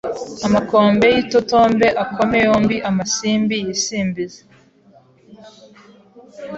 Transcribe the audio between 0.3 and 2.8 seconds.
Amakombe yitotombe akome yombi